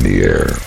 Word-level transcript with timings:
Modulating 0.00 0.20
the 0.20 0.24
air. 0.24 0.59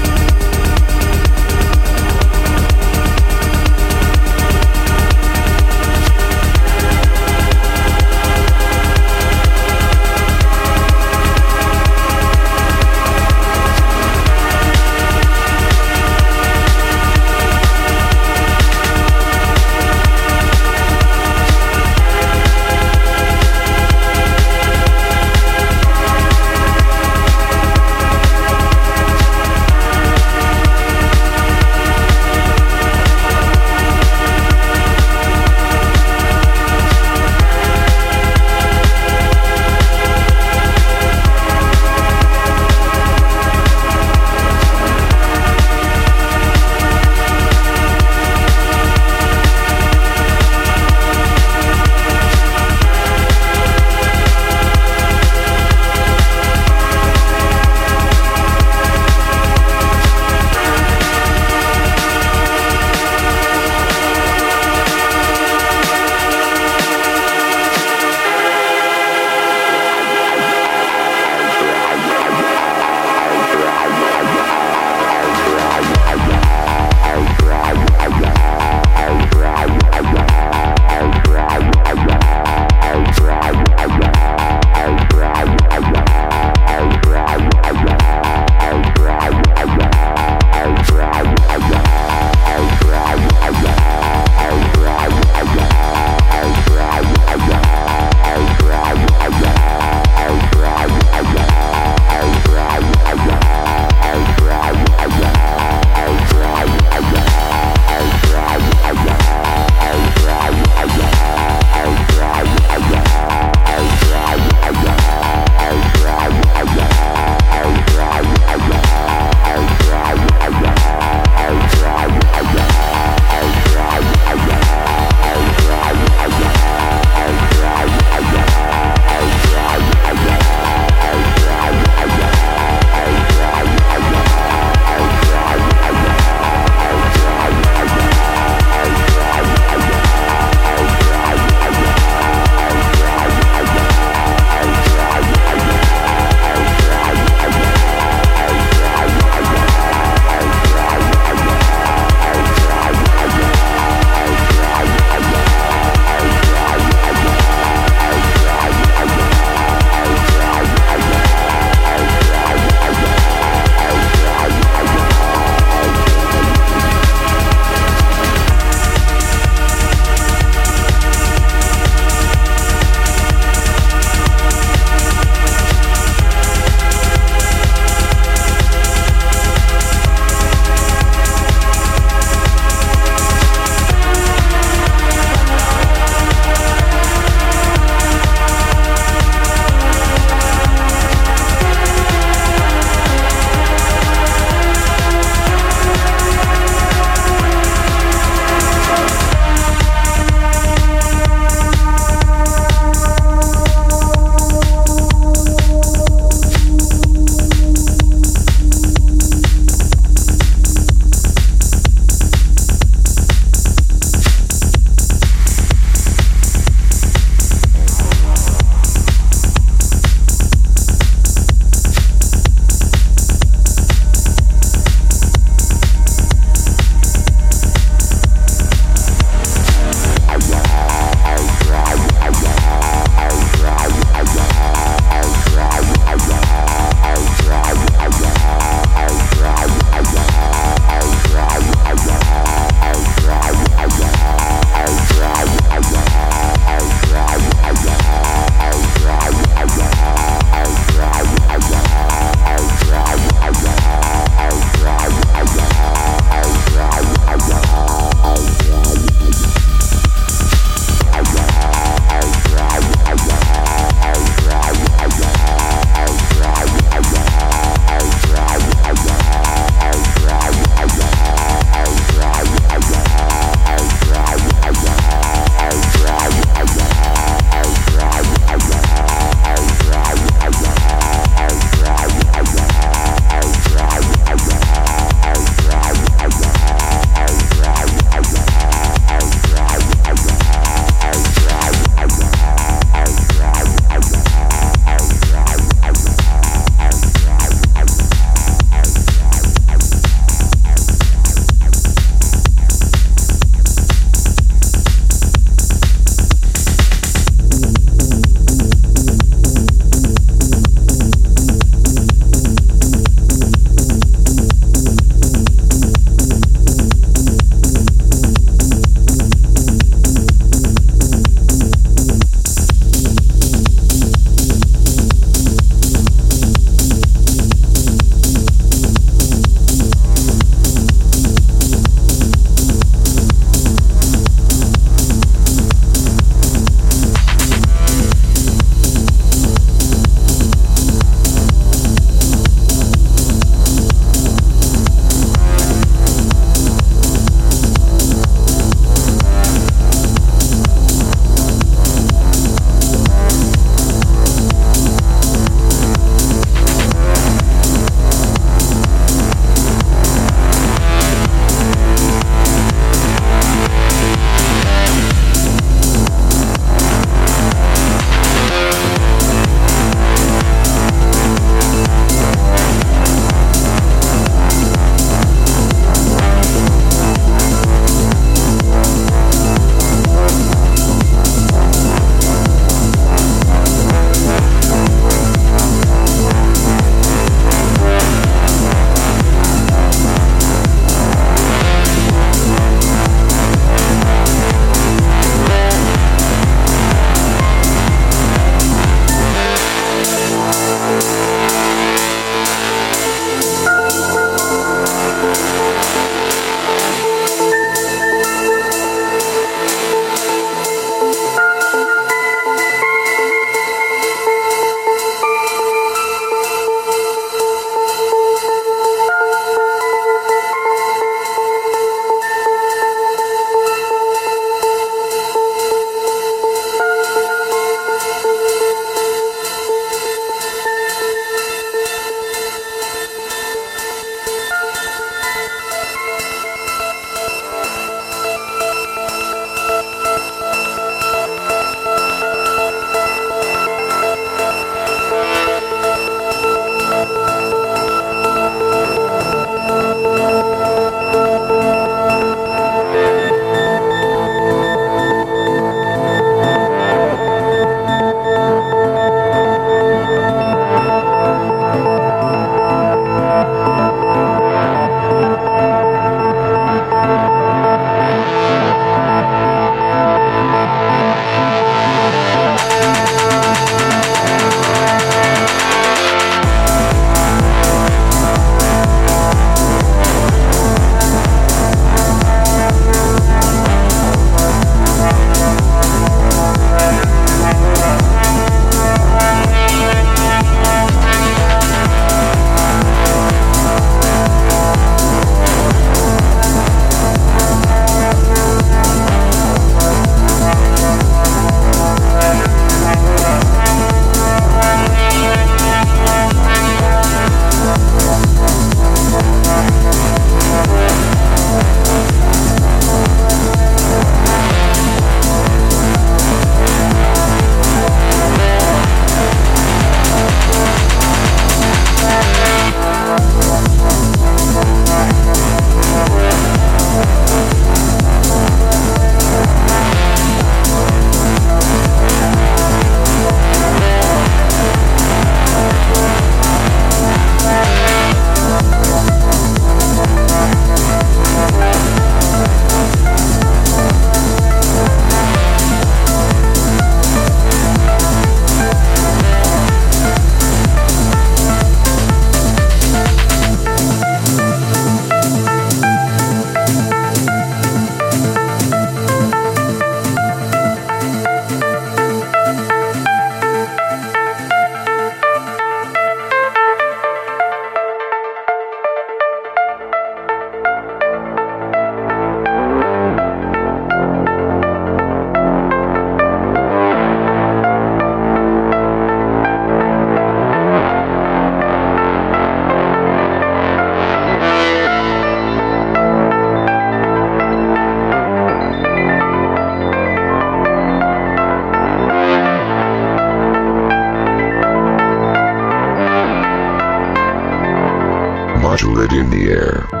modulate 598.83 599.13
in 599.13 599.29
the 599.29 599.51
air. 599.51 600.00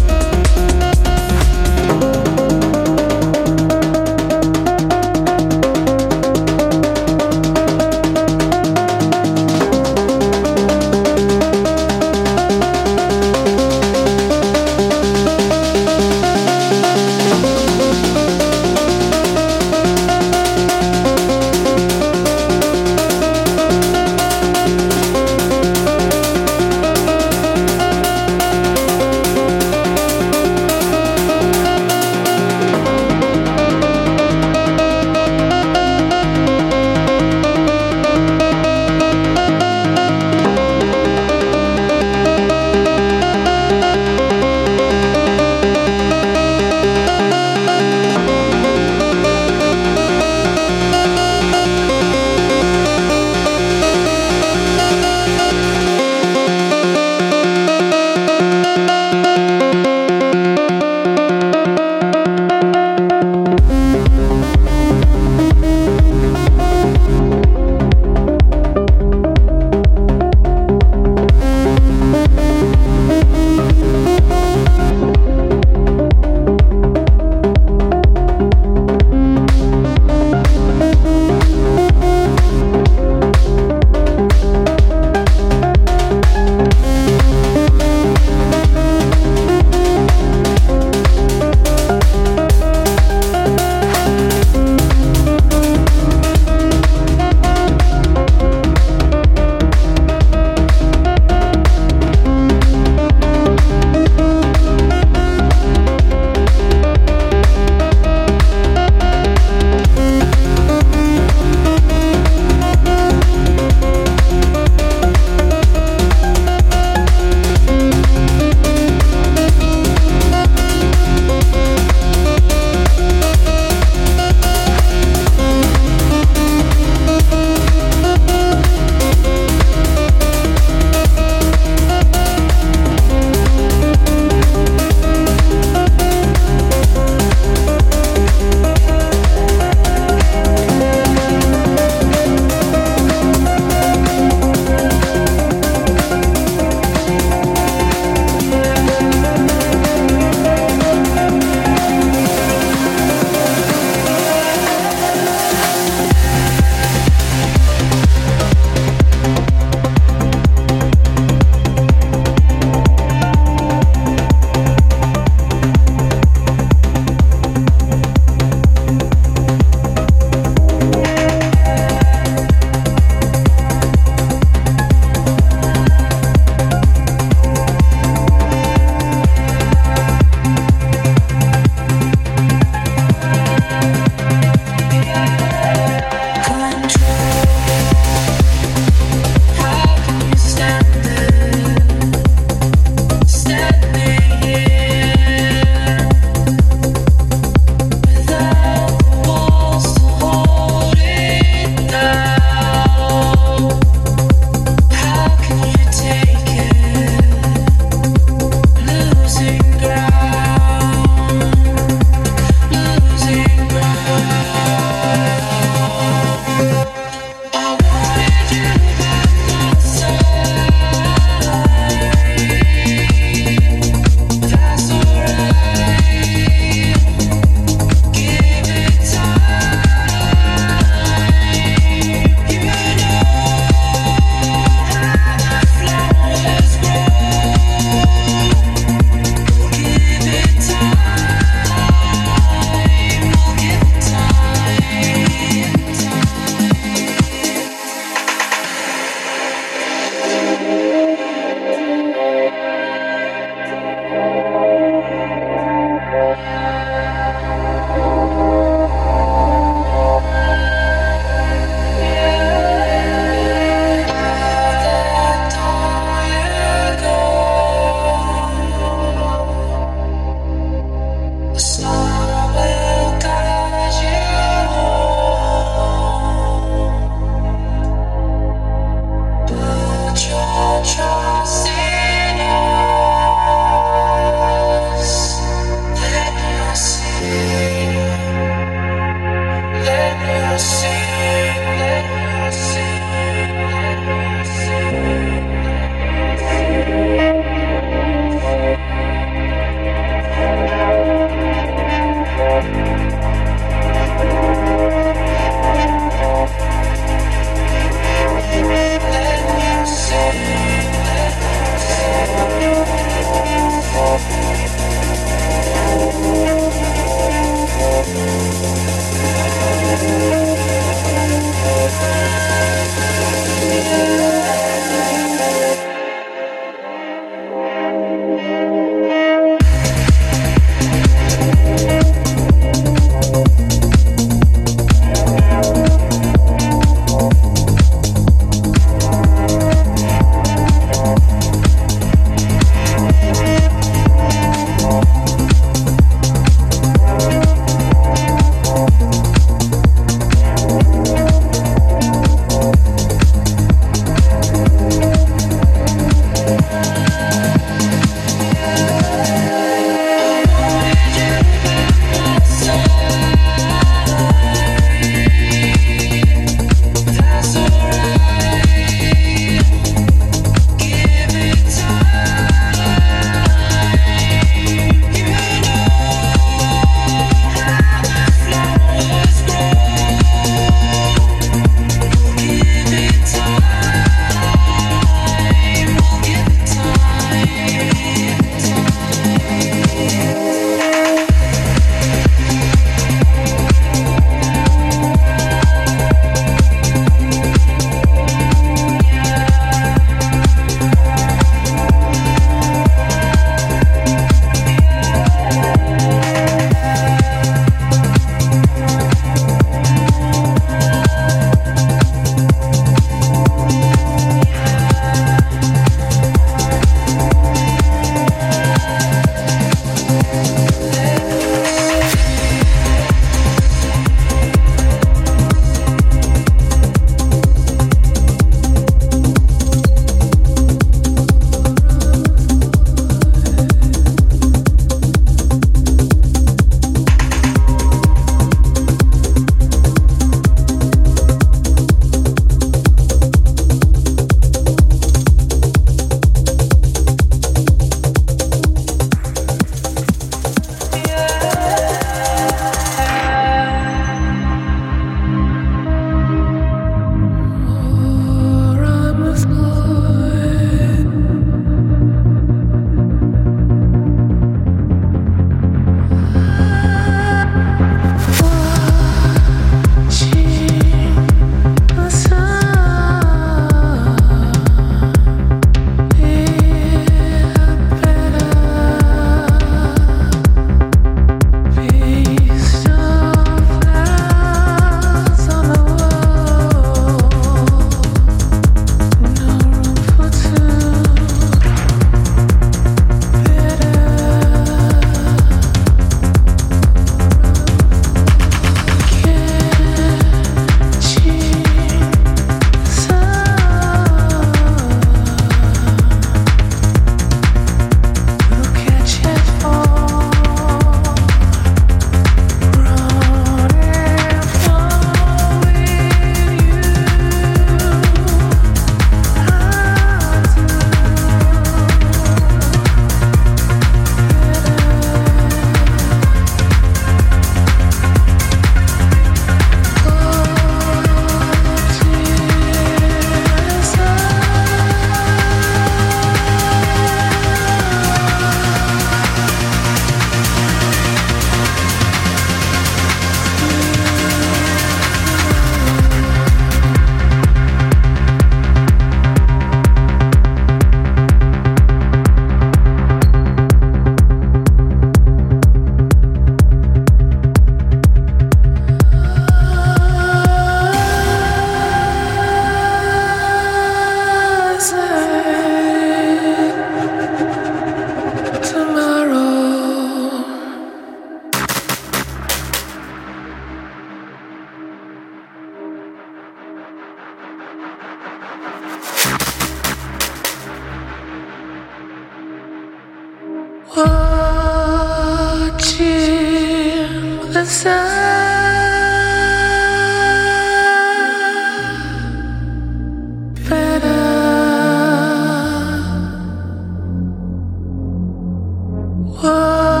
Whoa. 599.41 600.00